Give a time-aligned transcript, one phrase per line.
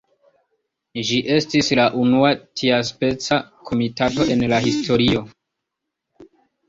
[1.09, 5.23] Ĝi estis la unua tiaspeca komitato en la historio.